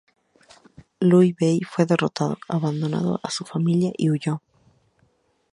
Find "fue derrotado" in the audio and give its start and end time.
1.63-2.39